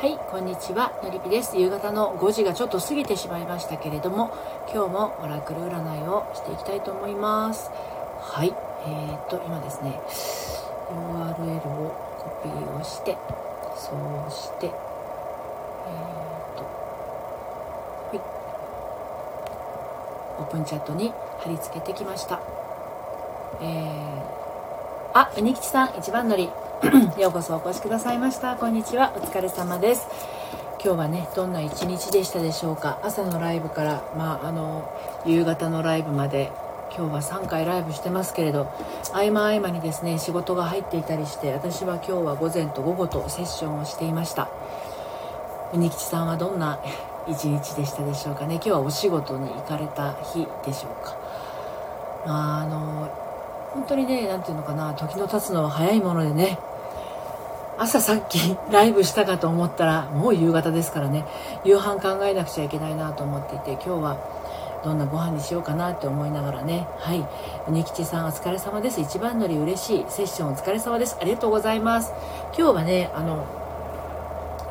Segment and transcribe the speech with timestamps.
[0.00, 0.98] はいこんにちは。
[1.02, 1.58] のりぴです。
[1.58, 4.32] 夕方の5時がちょっと過ぎてしまいましたけれども
[4.72, 7.70] 今日もオラクル占いをしていきたいと思います。
[8.18, 10.00] はいえーと今ですね
[10.88, 13.18] URL をコピーをして
[13.76, 14.72] そうしてえー
[16.56, 18.20] とはい。
[20.40, 22.40] オープンチャットに貼り付けてきました。
[23.60, 26.48] えー、あ、うにきちさん一番乗り。
[27.20, 28.56] ようこそお越しくださいました。
[28.56, 29.12] こんにちは。
[29.14, 30.08] お疲れ様です。
[30.82, 32.98] 今日はねどんな一日でしたでしょうか。
[33.02, 34.90] 朝のライブからまああの
[35.26, 36.50] 夕方のライブまで
[36.96, 38.72] 今日は3回ライブしてますけれど
[39.12, 44.48] 合間合間にですね仕事が入っていたりして私は今日は午前と午後とセッションをしていました。
[45.74, 46.80] うにきちさんはどんな
[47.28, 48.54] 一日でしたでしょうかね。
[48.54, 51.14] 今日はお仕事に行かれた日でしょうか。
[52.24, 53.10] あの
[53.74, 54.94] 本当にね何て言うのかな。
[54.94, 56.58] 時の経つのは早いものでね
[57.82, 58.38] 朝さっき
[58.70, 61.24] ライブしたかと思ったらもう夕方ですからね。
[61.64, 66.86] 夕飯考えなくちゃいけないなと思っていて今日はどんなご飯にしようかなって思いながらね。
[66.98, 67.26] はい。
[67.66, 69.00] うにきちさんお疲れ様です。
[69.00, 70.04] 一番乗り嬉しい。
[70.10, 71.16] セッションお疲れ様です。
[71.18, 72.12] ありがとうございます。
[72.54, 73.46] 今日はねあの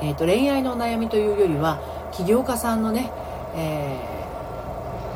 [0.02, 3.12] えーと、恋愛のお悩みというよりは起業家さんのね、
[3.56, 4.00] え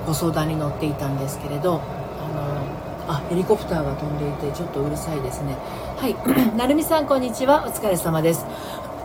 [0.03, 2.62] ー、ご相談に乗っていたんですけれどあ
[3.07, 5.55] あヘリコプターが飛んでいてちょっとうるさいですね。
[5.97, 6.15] はい。
[6.55, 7.67] なるみさんこんにちは。
[7.67, 8.45] お疲れ様です。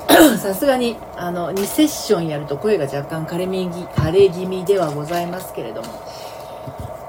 [0.38, 5.88] さすがにあの2セッションやると声が若干枯れみ枯れ気味ではございますけれども。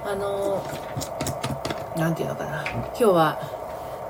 [0.06, 0.64] あの
[1.96, 2.66] 何て言うのかな。
[2.66, 3.60] 今日は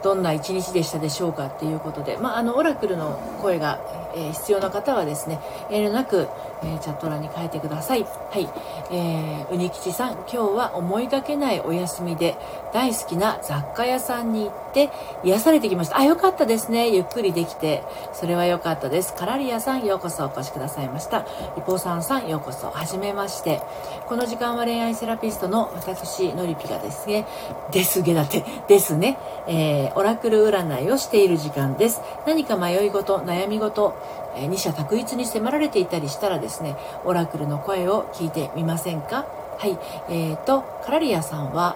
[0.04, 3.80] どんな一日でしたでしょうかっていうことで、まあ、あのオラクルの声が、
[4.16, 6.28] えー、必要な方はですね遠慮なく、
[6.64, 8.04] えー、チャット欄に書いてください。
[8.04, 8.50] はい、
[8.92, 12.38] えー、うにきちさん今日は思いがけないお休みで
[12.74, 14.90] 大好きな雑貨屋さんに行って
[15.24, 15.98] 癒されてきました。
[15.98, 16.90] あよかったですね。
[16.90, 17.84] ゆっくりできて。
[18.14, 19.14] それは良かったです。
[19.14, 21.26] カラリアさんようこそお越しくださいました。
[21.56, 23.62] リポーさんさんようこそはじめまして。
[24.08, 27.26] この時間は恋愛セラピストの私のりぴがですね。
[27.72, 28.44] ですげだって。
[28.68, 29.18] ですね、
[29.48, 32.02] えーオラクル占いをしている時間です。
[32.26, 33.96] 何か迷い事悩み事
[34.36, 39.26] え二者択一に迫られていたりしたらですねオラクルの声を聞いてみませんか？
[39.58, 39.78] はい。
[40.10, 41.76] えーとカラリアさんは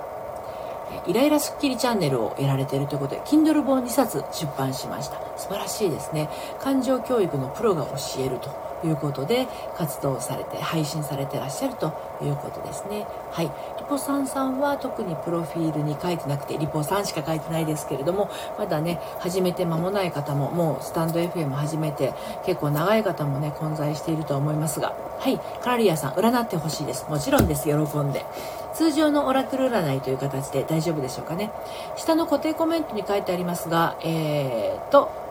[1.08, 5.18] イライラスッキリチャンネルをやられているということで Kindle 本2冊出版しました。
[5.38, 6.30] 素晴らしいですね。
[6.60, 8.73] 感情教育のプロが教えると。
[8.88, 13.06] いうことで活動されて配信されてらっしゃるということですね。
[13.32, 13.46] はい。
[13.46, 13.52] リ
[13.88, 22.14] ポさんさんは特にプロフィールに書いてなくてリポさんしか書いてないですけれどもまだね始めて間もない方ももうスタンド FM 始めて
[22.46, 24.94] 結構長い方もね混在していると思いますが。
[25.20, 25.40] はい。
[25.62, 27.06] カラリアさん占ってほしいです。
[27.10, 27.64] もちろんです。
[27.66, 28.26] 喜んで。
[28.74, 31.52] 通常のオラクル占いという形で大丈夫でしょうかね。
[31.96, 35.23] 下の固定コメントに書いてありますがえー、っと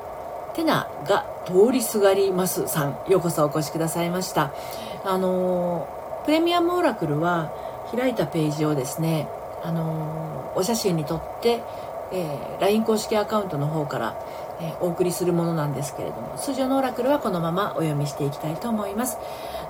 [0.54, 2.98] テナが通りすがりますさん。
[3.08, 4.52] ようこそお越しくださいました。
[5.04, 5.88] あの
[6.24, 7.52] プレミアムオラクルは
[7.94, 9.28] 開いたページをですね
[9.64, 11.62] あのお写真に撮って、
[12.12, 14.16] えー、LINE 公式アカウントの方から、
[14.60, 19.18] えー、お送りするものなんですけれども通常のオラクルはこのままお読みしていきたいと思います。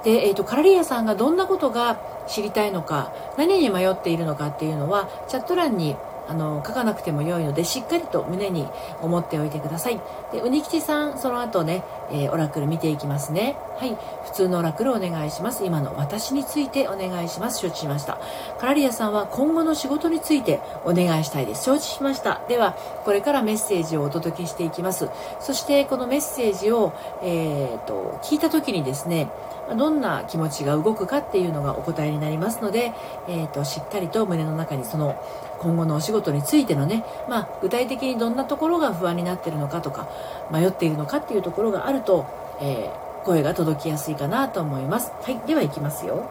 [0.05, 5.97] で、えー、とカラリアさんがどんなことが知りたいのか何に迷っているのかっていうのはチャット欄に
[6.29, 8.69] あの書かなくても良いのでしっかりと胸に
[9.01, 10.01] 思っておいてください。
[10.33, 13.57] でうにきちさんその後ね、えー、オラクル見ていきますね。
[13.77, 13.97] はい。
[14.25, 15.65] 普通のオラクルお願いします。
[15.65, 17.59] 今の私についてお願いします。
[17.59, 18.19] 承知しました。
[18.59, 21.65] カラリアさんは今後の仕事についてお願いしたいです。
[21.65, 22.41] 承知しました。
[22.49, 25.09] ではこれからメッセージをお届けしていきます。
[25.41, 29.29] そしてこのメッセージを、えーと、聞いた時にですね
[29.77, 32.93] どんな気持ちが動くかっていうのがお答えになりますので、
[33.29, 35.17] えーとしっかりと胸の中にその
[35.63, 40.09] 今後のお仕事についてのね、まあ、具体的にどんなところが不安になってるのかとか
[40.51, 42.27] 迷っているのかっていうところがあると、
[42.61, 45.13] えー、声が届きやすいかなと思います。
[45.23, 46.29] はいではいきますよ。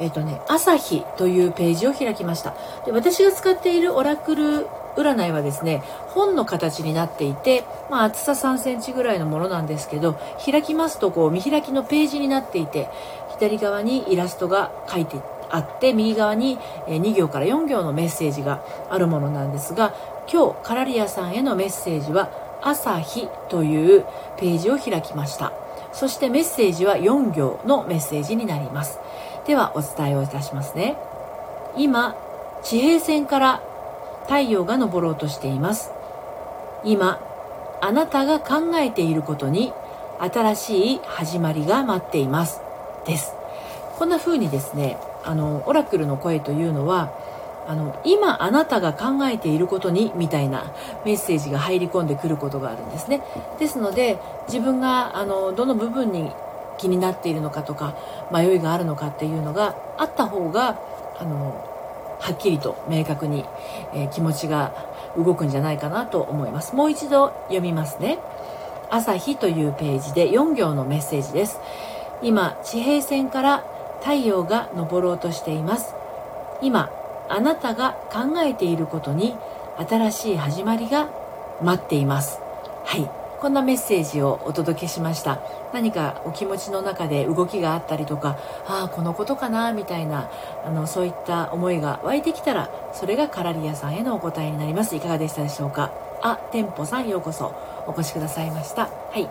[0.00, 2.54] えっ、ー、とね朝日というページを開きました。
[2.84, 12.88] で私が使っているオラクル占いはですね本の形になっていて、まあ、厚さ3センチぐらいのものなんですけど開きますとこう見開きのページになっていて
[13.30, 15.16] 左側にイラストが書いて
[15.54, 19.94] あって右側に2行から4行のメッセージがあるものなんですが
[20.30, 22.30] 今日カラリアさんへのメッセージは
[22.60, 24.04] 朝日という
[24.36, 25.52] ページを開きました。
[25.92, 28.98] そしてメッセージは4行のメッセージになります。
[29.46, 30.96] ではお伝えをいたしますね。
[31.76, 32.16] 今
[32.62, 33.62] 地平線から
[34.24, 35.92] 太陽が昇ろうとしています。
[36.84, 37.20] 今
[37.80, 39.72] あなたが考えていることに
[40.18, 42.60] 新しい始まりが待っています。
[43.06, 43.34] です。
[43.98, 47.12] こんな風にですねあのオラクルの声というのは
[47.66, 50.72] あの今あなたが考えていることにみたいな
[51.04, 53.22] メッセージが入り込んでくることがあるんですね。
[53.58, 54.18] ですので
[54.48, 56.30] 自分があのどの部分に
[56.76, 57.94] 気になっているのかとか
[58.30, 60.78] 迷いがあるのかっていうのがあった方が
[61.18, 61.64] あの
[62.20, 63.44] はっきりと明確に、
[63.94, 64.74] えー、気持ちが
[65.16, 66.74] 動くんじゃないかなと思います。
[66.74, 68.18] もう一度読みますね。
[68.90, 71.60] 朝日というページで4行のメッセージです。
[72.22, 73.64] 今地平線から
[74.04, 75.94] 太陽が昇ろうとしています。
[76.60, 76.90] 今
[77.30, 79.34] あなたが考えていることに
[79.78, 81.08] 新しい始まりが
[81.62, 82.38] 待っています。
[82.84, 83.10] はい。
[83.40, 85.40] こんなメッセージをお届けしました。
[85.72, 90.30] 何かお気持ちの中で動きがあったりとかああこのことかなみたいな
[90.64, 94.94] あのそういった思いが湧いてきたらそれがカラリアさんへのお答えになります。
[94.96, 95.92] いかがでしたでしょうか？
[96.22, 97.54] あ店舗さんようこそ。
[97.86, 98.82] お越しくださいました。
[98.82, 99.28] はい。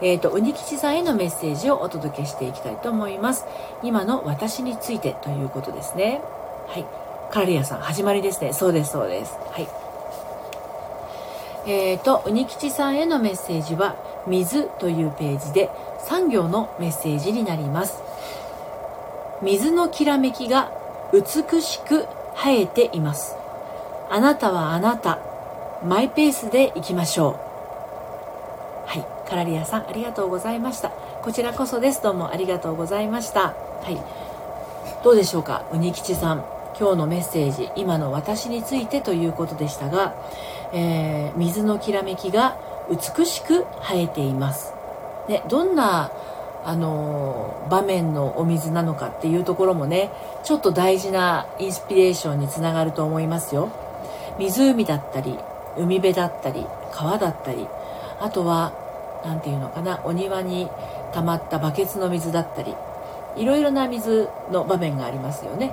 [0.00, 3.46] えーと、うにきちさんへのメッセージをお届けしていきたいと思います。
[3.82, 6.20] 今の私についてということですね。
[6.68, 6.86] はい。
[7.30, 8.52] カラリアさん始まりですね。
[8.52, 9.38] そうですそうです。
[9.50, 9.68] はい。
[11.66, 13.94] えーと、うにきちさんへのメッセージは
[14.26, 15.70] 「水」というページで
[16.08, 18.02] 3行のメッセージになります。
[19.40, 20.70] 水のきらめきが
[21.12, 23.36] 美しく生えています。
[24.10, 25.18] あなたはあなた
[25.84, 27.51] マイペースでいきましょう。
[29.28, 30.90] カラリアさんありがとうございました。
[31.22, 32.02] こちらこそです。
[32.02, 33.54] どうもありがとうございました。
[33.82, 33.98] はい。
[35.04, 36.44] どうでしょうかうにきちさん。
[36.78, 40.14] 今日のメッセージ今の私についてということでしたが
[40.72, 42.56] えー、水のきらめきが
[42.90, 44.72] 美しく生えています。
[45.28, 46.10] でどんな
[46.64, 50.10] あの場面のお水なのかっていうところもね
[50.44, 53.70] ちょっと大事なインスピレーションにつながると思いますよ。
[54.38, 55.38] 湖だったり
[55.76, 57.66] 海辺だったり川だったり
[58.20, 58.72] あとは
[59.24, 60.68] 何て言うのかなお庭に
[61.12, 62.74] 溜まったバケツの水だったり
[63.36, 65.72] いろいろな水の場面がありますよね。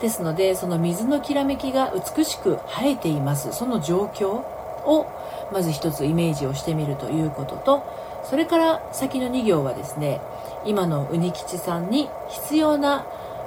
[0.00, 3.52] ですのでその水のきらめきが美しく生えています。
[3.52, 4.42] その状況
[4.84, 5.06] を
[5.52, 7.82] まず一つイメージをしてみるということと
[8.24, 10.20] それから先の2行はですね
[10.64, 13.06] 今のうにきちさんに必要な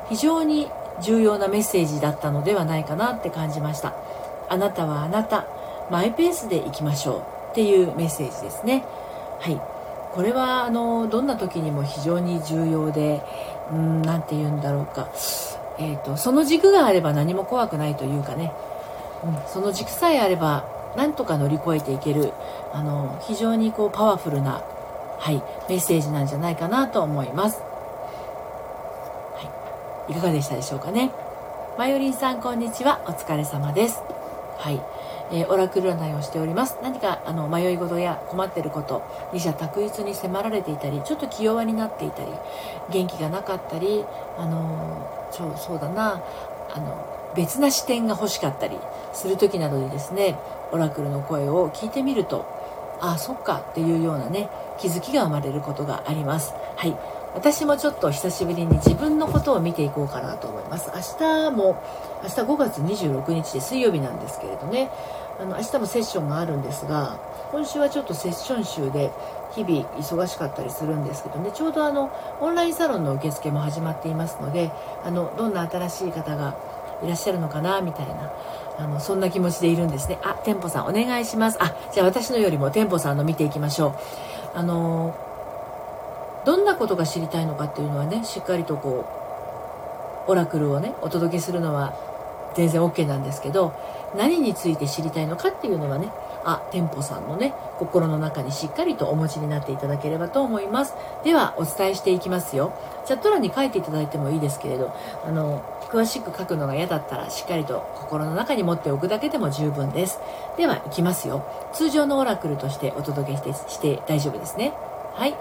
[0.09, 0.67] 非常に
[1.01, 3.93] 重要なメッセージだったのではないかなって感じました。
[4.49, 5.45] あなたはあなた
[5.89, 8.83] マイペースでいきましょうっていうメッセージですね。
[9.41, 9.59] はい。
[10.13, 13.21] これはあのどんな時にも非常に重要で
[13.71, 15.09] 何て言うんだろうか。
[15.79, 18.53] えーと、その軸があれば何も怖くないというかね、
[19.23, 20.65] うん、その軸さえあれば
[20.95, 22.33] なんとか乗り越えていける。
[22.71, 24.61] あの非常にこうパワフルな、
[25.17, 27.59] はい、メッセージなんじゃないかなと思います、
[29.35, 31.11] はい、いかがでしたでしょうかね。
[31.77, 33.01] マヨリンさんこんにちは。
[33.07, 34.20] お疲れ様です。
[34.61, 34.79] はい。
[35.31, 36.77] えー、オラクル占いをしております。
[36.83, 39.01] 何かあの迷い事や困ってること
[39.33, 42.31] 二者択一に迫られていたりちょっと気弱になっていたり
[42.91, 44.05] 元気がなかったり
[44.37, 46.21] あのそうそうだな。
[46.73, 48.77] あの別な視点が欲しかったり
[49.13, 50.37] する時などにですね
[50.71, 52.45] オラクルの声を聞いてみると
[52.99, 54.49] ああそっかっていうようなね
[54.79, 56.53] 気づきが生まれることがあります。
[56.75, 56.95] はい。
[57.33, 60.91] 私もちょっと久しぶりに自分のことを見ていこうかなと思います。
[60.93, 61.81] 明日も
[62.23, 64.89] 明日5月26日で水曜日なんですけれどね。
[65.39, 67.17] あの明日もセッションがあるんですが
[67.51, 69.11] 今週はちょっとセッション週で
[69.53, 71.51] 日々忙しかったりするんですけどね。
[71.53, 72.11] ちょうどあの
[72.41, 74.71] オンラインサロンの受付も始まっていますので
[75.03, 76.55] あのどんな新しい方が
[77.03, 78.31] いらっしゃるのかなみたいな
[78.77, 80.19] あのそんな気持ちでいるんですね。
[80.21, 81.57] あ店舗さんお願いします。
[81.61, 83.95] あじゃあ私のよりも店舗さんの見ていきましょ
[84.55, 84.57] う。
[84.57, 85.15] あの
[86.45, 89.05] どんなことが知りたいのかっていうのはねしっかりとこ
[90.27, 91.93] うオラクルをねお届けするのは
[92.55, 93.73] 全然 OK なんですけど
[94.15, 96.11] 何について知りたいのかっていうのはね
[96.43, 100.95] あ店舗さんのね心の中にしっかりとお持ちになっていただければと思います。
[101.23, 102.73] ではお伝えしていきますよ。
[103.05, 104.93] チャット欄に書いていただいてもいいですけれど
[105.25, 110.19] あの詳しく書くのが嫌だったらしっかりと心の中に持っておくだけでも十分です。
[110.57, 111.45] ではいきますよ。
[111.73, 114.73] 通常のオラクルとしてお届けしてして大丈夫ですね。
[115.13, 115.35] はい。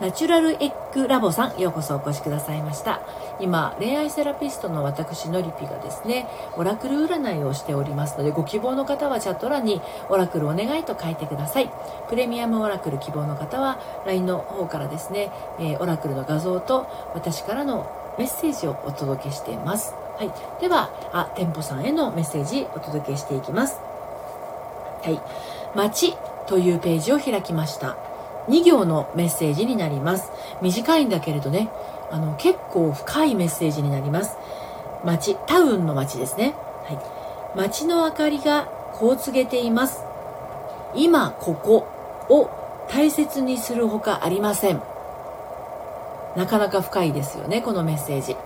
[0.00, 3.00] ナチュラルエッグラボさんようこそお越しくださいました。
[3.40, 11.70] 今恋愛セラピストの私のりぴがですねオラクル占いをしておりますのでご希望の方はチャット欄にオラクルお願いと書いてください。
[12.08, 19.94] プレミアムオラクル希望の方は LINE の方からですね、えー、オラクルの画像と私からのメッセージをお届けしています。
[20.16, 23.78] はい、ではあ店舗さんへのメッセージお届けしていきます。
[25.02, 25.20] はい
[25.74, 26.16] 「街」
[26.46, 27.96] というページを開きました。
[28.48, 30.30] 2行のメッセージになります。
[30.60, 31.70] 短いんだけれどね。
[32.10, 34.36] あの結構深いメッセージになります。
[35.04, 36.98] 街タウンの街ですね、はい、
[37.56, 40.02] 街の明かりがこう告げています。
[40.94, 41.88] 今ここ
[42.28, 42.50] を
[42.88, 44.82] 大切にするほかありません。
[46.36, 48.36] なかなか深いですよねこのメッセージ。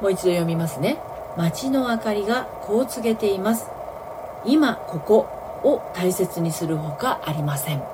[0.00, 0.98] もう一度読みますね。
[1.36, 3.66] 街の明かりがこう告げています。
[4.44, 5.16] 今ここ
[5.62, 7.93] を大切にするほかありません。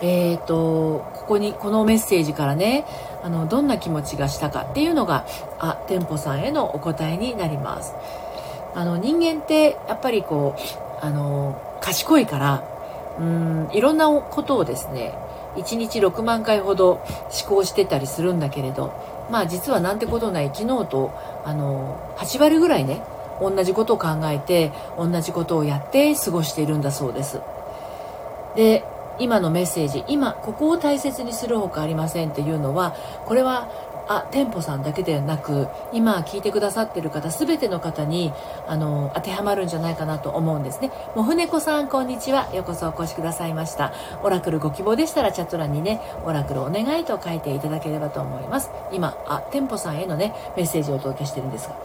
[0.00, 2.86] えーとここにこのメッセージからね
[3.22, 5.26] あのどんな気持ちがしたかっていうのが
[5.58, 7.94] あ店舗さんへのお答えになります。
[8.74, 12.62] あの人間ってやっぱりこうあの賢いから
[13.18, 15.12] うんいろんなことをですね
[15.56, 18.92] 1日6万回ほど思考してたりするんだけれど
[19.30, 21.12] まあ実はなんてことない昨日と
[21.44, 23.02] あの8割ぐらいね
[23.40, 27.40] 同じことを考えて同じことをやって過ごしているんだそうです。
[28.56, 28.84] で
[29.18, 32.94] 今のメッセージ今ここを大切にするほかありませんっていうのは
[33.26, 33.68] これは
[34.10, 38.32] あ店舗さんだけではなく今聞いてくださってる方全ての方に
[38.66, 40.90] あの当てはまるんじゃないかなと思うんですね。
[41.14, 42.48] もう船子さんこんにちは。
[42.54, 43.92] ようこそお越しくださいました。
[44.22, 48.70] オラクルご希望でしたらチャット欄にねオラクルお願いと書いていただければと思います。
[48.92, 51.76] 今あ店舗さんへのねメッセージをお届けしてるんですが。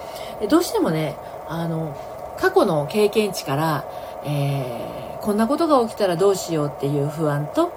[0.48, 1.18] どうしてもね
[1.50, 1.94] あの
[2.40, 3.86] 過去の経験値から、
[4.26, 7.72] えー、こんなことが起きたらどうしようっていう不安と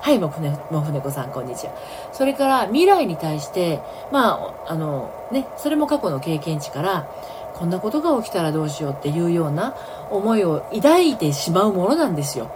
[0.00, 1.72] はい、もふね、もふねこさん、こんにちは。
[2.12, 3.80] それから、未来に対して、
[4.12, 7.08] まあ、あの、ね、それも過去の経験値から、
[7.54, 9.74] こんなことが起きたらどうしようっていうような
[10.10, 12.50] 思いを抱いてしまうものなんですよ。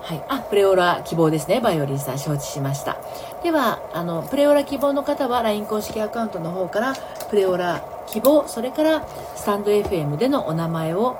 [0.00, 0.24] はい。
[0.28, 1.60] あ、プレオラ希望ですね。
[1.60, 2.96] バイオリンさん、承知しました。
[3.42, 6.94] では、あの、プレオラ希望の方は、LINE 公式アカウントの方から、
[7.28, 11.18] プレオラ希望、それから、スタンド FM でのお名前を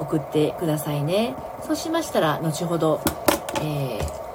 [0.00, 1.34] 送ってくださいね。
[1.66, 3.00] そうしましたら、後ほど、
[3.60, 4.28] えー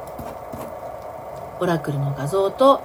[1.63, 2.81] オラクルの画像と、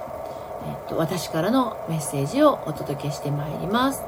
[0.65, 4.01] えっと、私からのメッセージをお届けしてまいります。
[4.01, 4.07] は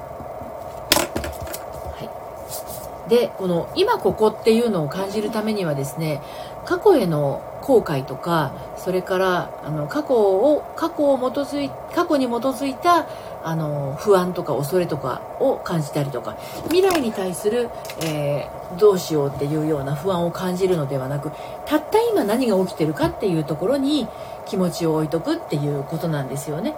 [3.08, 6.22] い、で、この今ここっていうのを感じるためにはですね、
[6.66, 13.08] 過去への後悔とか、それからあの過去を過去を基づい過去に基づいた
[13.44, 16.38] あの不安とか恐れとかを感じたりとか。
[16.66, 17.70] 未来に対する、
[18.02, 21.32] えー、どうしようっていうような不安を感じるのではなく
[21.66, 24.08] たった今何が起きてるかっていうところに
[24.46, 26.76] 気持ちを置いとくっていうことなんですよね。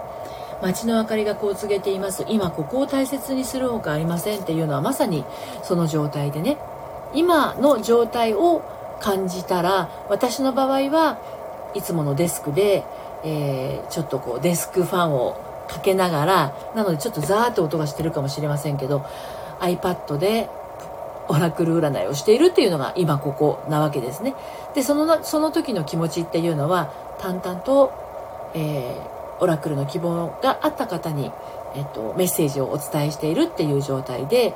[0.62, 2.24] 街の明かりがこう告げています。
[2.28, 5.24] 今ここを大切にするほかありませんっていうのはまさに
[5.62, 6.56] その状態でね。
[7.14, 8.62] 今の状態を
[9.00, 11.18] 感じたら私の場合は
[11.74, 12.84] いつものデスクで、
[13.24, 19.04] えー、ちょっとこうデスクファンをかけながらなのでちょっとザーッと音がしてるかもしれませんけど
[19.60, 20.48] iPad で
[21.28, 24.34] オラクル占いをしているっていうのが今ここなわけですね。
[24.74, 27.92] でそのその時の気持ちっていうのは淡々と、
[28.54, 31.30] えー、オラクルの希望があった方に、
[31.74, 34.54] えっと、メッセージをお伝えしているっていう状態で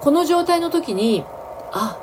[0.00, 1.22] この状態の時に
[1.72, 1.98] あ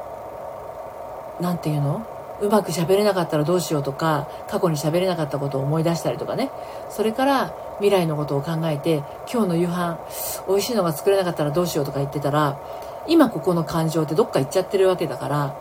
[1.39, 2.05] なんていうの？
[2.41, 6.51] うまく喋れなかったらどうしようとか過去に喋れなかったことを思い出したりとかね。
[6.89, 9.99] それから未来のことを考えて今日の夕飯
[10.47, 12.59] 美味しいのが作れなかったらどうしようとか言ってたら
[13.07, 15.55] 今ここの感情ってどっか行っちゃってるわけだから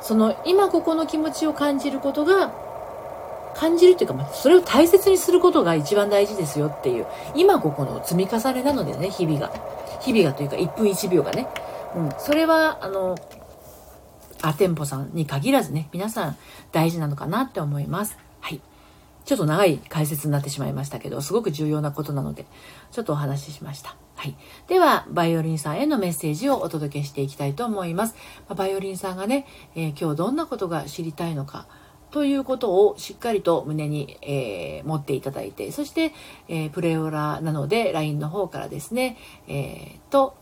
[0.00, 2.52] その今ここの気持ちを感じることが
[3.54, 9.50] 感じるっていうか、それを大切にすることが一番大事ですよっていう今ここの積み重ねなのでね日々が。
[10.00, 11.48] 日々がというか1分1秒がね、
[11.96, 13.16] うん、それはあの
[14.42, 16.36] あ店舗さんに限らずね皆さん
[16.72, 18.60] 大事なのかなって思いますはい
[19.24, 22.46] ちょっと長い解説になってしまいましたけどすごく重要なことなので
[22.92, 24.36] ちょっとお話ししましたはい。
[24.66, 28.16] では、バイオリンさんへのメッセージをお届けしていきたいと思います。
[28.48, 31.68] バイオリンさんがね、えー、今日どんなことが知りたいのか、
[32.10, 36.12] ということをしっかりと胸に、えー、持っていただいて、そして、
[36.48, 39.16] えー、プレオラなので LINE の方からですね、
[39.46, 40.36] えー、と、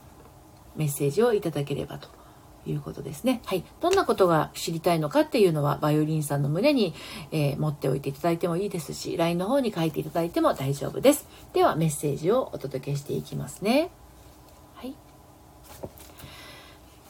[0.76, 2.08] メッセージをいただければと
[2.66, 3.40] いうことですね。
[3.44, 3.64] はい。
[3.80, 6.94] どんなことが知りたいのかっていうのは、バイオリンさんの胸に、
[7.32, 11.26] えー、持っておいていただいてもいいですし、LINE の方に書いていただいても大丈夫です。
[11.52, 13.90] では、メッセージをお届けしていきますね。
[14.74, 14.94] はい。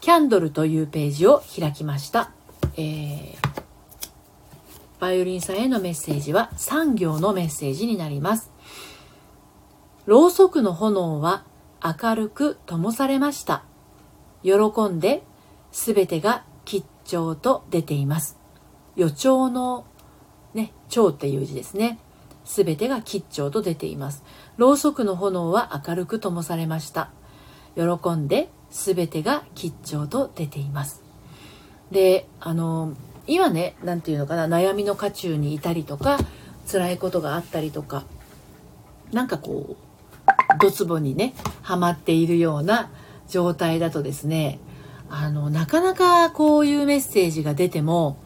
[0.01, 2.31] キャンドルというページを開きました。
[2.77, 3.37] えー、
[5.01, 8.51] バイオリンさんへのメッセージは3行のメッセージになります。
[10.07, 11.45] ろうそくの炎は
[11.85, 13.65] 明るく灯されました。
[14.43, 14.53] 喜
[14.89, 15.23] んで
[15.79, 18.39] 全てが吉兆と出ています。
[18.97, 19.85] 予兆の
[20.55, 21.99] ね、兆っていう字ですね。
[22.47, 24.25] 全てが吉兆と出ています。
[24.57, 27.11] ろうそくの炎は明るく灯されました。
[27.75, 31.03] 喜んで全てが吉兆と出ています。
[31.91, 32.95] で、あの、
[33.27, 36.17] 今ね、何て言うのかな、悩みの渦中にいたりとか、
[36.67, 38.05] 辛いことがあったりとか、
[39.13, 42.89] なんかこう、ドツボにね、はまっているような
[43.29, 44.59] 状態だとですね、
[45.09, 48.19] あのなかなかこういうメッセージが出ても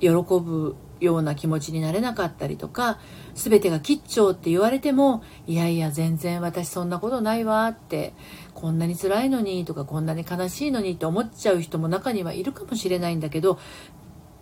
[0.00, 2.98] 喜ぶような気持ちになれなかったりとか
[3.34, 8.12] 全てが吉兆って言われてもいやいや全然私そんなことないわって
[8.54, 13.58] こんなに辛いのにとかこんなに悲しいのにって思っちゃう人も中にはいるかもしれないんだけど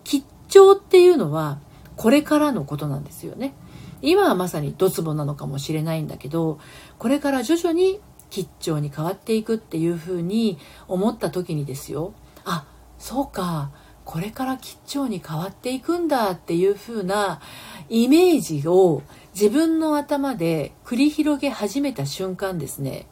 [0.05, 1.61] 吉兆っていうのは
[1.97, 3.55] これからのことなんですよね。
[4.01, 6.61] 今はまさにドツボなのかもしれないんだけど
[6.99, 12.15] これから徐々に吉兆に変わっていくっていうふうに思った時にですよ。
[12.45, 12.67] あ
[12.99, 13.71] そうか。
[14.05, 17.43] これから吉兆に変わっていくんだっていう風な
[17.91, 19.03] イメージを
[19.35, 23.07] 自分の頭で繰り広げ始めた瞬間ですね。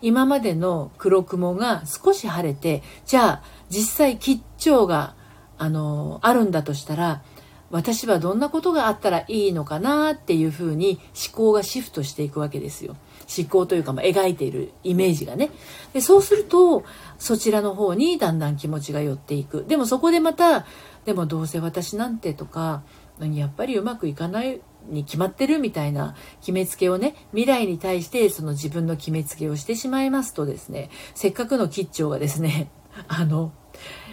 [0.00, 5.14] 今までの黒雲が少し晴れてじゃあ実際吉兆が
[5.58, 7.22] あのあるんだとしたら
[7.70, 12.96] 私はどんなことがあったらいいのかなっていうふうに思考がシフトしていくわけですよ。
[13.36, 15.50] 思考というか、まあ、描いているイメージがね
[15.92, 16.84] でそうすると
[17.18, 20.66] そちらの方にだんだん気持ちが寄っていくでもそこでまた
[21.04, 22.82] でもどうせ私なんてとか
[23.20, 32.70] やっぱりうまくいかないに決まってるみたいな決めつけをね未来に対してその自分の決めつけをしてしまいますとですねせっかくの吉兆がですね
[33.06, 33.52] あの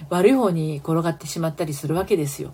[0.09, 2.53] 悪い方に転がってしまったりするわけですよ。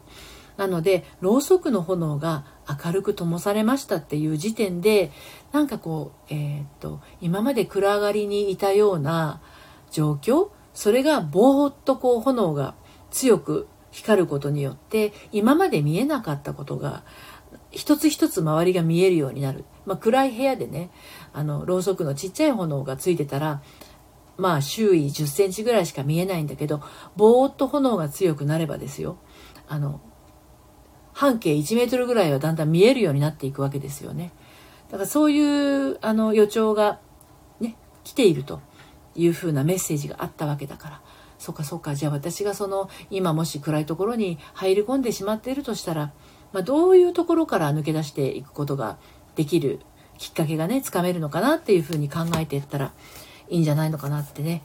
[0.58, 2.46] なのでろうそくの炎が
[2.84, 5.12] 明るく灯されましたっていう時点で
[5.52, 9.42] なんかこう、えー、っと今まで暗がりにいたような
[9.92, 12.76] 状況それがぼーっとこう炎が
[13.12, 17.04] 強く光ることによって今まで見えなかったことが
[17.72, 20.90] 一つ一つ周りが見えるようになる、まあ、暗い部屋でね
[21.34, 23.62] あのろうそくのちっちゃい炎がついてたら
[24.38, 26.82] まあ周囲10センチぐらいしか見えないんだけど
[27.16, 29.18] ぼーっと炎が強くなればですよ。
[29.68, 30.02] あの
[31.16, 34.34] 半径1メートルぐらいはだんだん見えるようになっていくわけですよね。
[34.92, 37.00] だからそういうあの予兆が
[37.62, 38.60] ね、来ていると
[39.16, 41.02] いうふうなメッセージがあったわけだから、
[41.40, 46.12] そっかそっか、じゃあ私がその今もし暗いところに入り込んでしまっているとしたら、
[46.52, 48.98] まあ、どういうところから抜け出していくことが
[49.36, 49.80] できる
[50.18, 52.94] きっかけがね、つかめるのかなっていうふうに考えていったら
[53.48, 54.64] いいんじゃないのかなってね。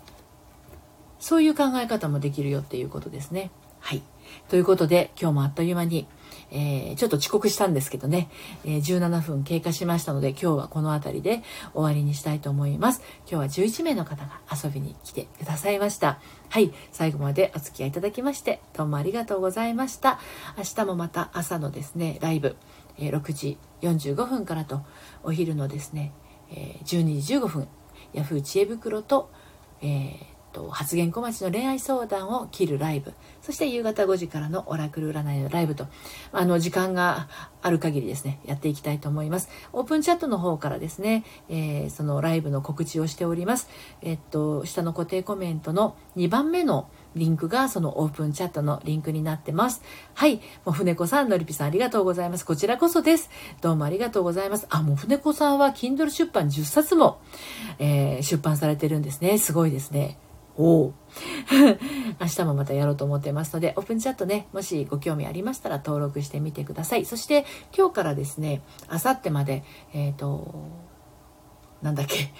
[1.20, 3.52] そういう考え方もできるよっていうことですね。
[3.78, 4.02] はい。
[4.48, 6.08] ということで、今日もあっという間に
[6.50, 8.28] えー、ちょっと遅刻したんですけどね、
[8.64, 13.02] えー、17分経過しましたので今日はこの辺りで終わりにしたいと思います。
[13.30, 16.20] 今日は11名の方が遊びに来てくださいました。
[16.48, 16.72] はい。
[16.92, 20.18] 最後までお付き合いいただきましてどうもありがとうございました。
[20.56, 22.56] 明日もまた朝のですねライブ、
[22.98, 24.82] え、6時45分からと
[25.22, 26.12] お昼のですね、
[26.50, 27.68] え12時15分
[28.12, 29.30] ヤフー知恵袋と、
[29.82, 35.86] えーと発言小町の恋愛相談を切るライブそして夕方5時からのオラクル占いのライブと
[36.32, 37.28] あの時間が
[37.62, 43.68] ある限りですねやっていきたいと思いますオープンチャットの方からですね、えー、そのライブの告知をしております
[44.02, 49.82] えっと下の固定コメントの2番目のリンクがそのオープンチャットのリンクになってます。
[50.14, 50.36] はい。
[50.36, 52.46] もう船子さん、のりぴさんありがとうございます。
[52.46, 53.30] こちらこそです。
[53.60, 54.66] どうもありがとうございます。
[54.70, 57.20] あ、もう船子さんは Kindle 出版10冊も、
[57.78, 59.38] えー、出版されてるんですね。
[59.38, 60.18] すごいですね。
[60.56, 60.92] お
[62.20, 67.04] 明日もまたやろうと思ってますので、オープンチャットね、もしご興味ありましたら登録してみてください。
[67.04, 67.44] そして
[67.76, 70.54] 今日からですね、あさってまで、えっ、ー、と、
[71.82, 72.32] なんだっけ、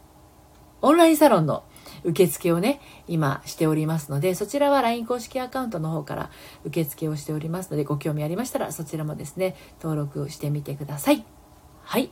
[0.80, 1.64] オンラインサロンの
[2.04, 6.30] 受付をね、今しておりますので、そちらは LINE 公式アカウントの方から
[6.64, 11.41] 受付をしておりますので、ご興味ありましたらそちらもですね、登録してみてください。
[11.92, 12.08] はい。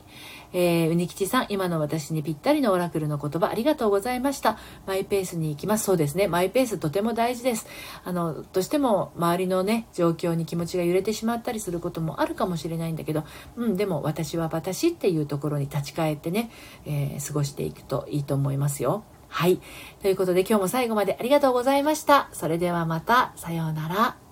[0.53, 4.59] えー、うにきちさん、今の私にぴったりのオラクルの言葉ありがとうございました。
[4.85, 5.85] マイペースに行きます。
[5.85, 6.27] そうですね。
[6.27, 7.65] マイペースとても大事です。
[8.03, 13.23] あの、どうしても周りのね、状況に気持ちが揺れてしまったりすることもあるかもしれないんだけど、
[13.55, 16.51] うん、でも私は私っていうところに立ち返ってね、
[16.85, 19.03] えー、過ごしていくといいと思いますよ。
[19.29, 19.59] はい。
[20.03, 22.29] ということで今日も最後までありがとうございました。
[22.33, 24.30] それではまた、さようなら。